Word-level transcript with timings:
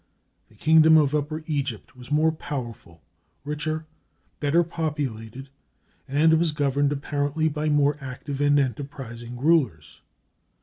The 0.49 0.55
kingdom 0.55 0.97
of 0.97 1.13
Upper 1.13 1.43
Egypt 1.45 1.95
was 1.95 2.09
more 2.11 2.31
powerful, 2.31 3.03
richer, 3.43 3.85
better 4.39 4.63
populated, 4.63 5.49
and 6.07 6.39
was 6.39 6.53
governed 6.53 6.91
apparently 6.91 7.47
by 7.47 7.69
more 7.69 7.99
active 8.01 8.41
and 8.41 8.57
enterprising 8.57 9.37
rulers. 9.39 10.01